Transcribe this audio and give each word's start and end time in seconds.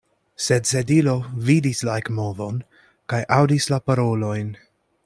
Sed 0.45 0.69
Sedilo 0.69 1.13
vidis 1.49 1.83
la 1.91 1.99
ekmovon 2.03 2.59
kaj 3.15 3.21
aŭdis 3.39 3.71
la 3.75 3.85
parolojn. 3.91 4.53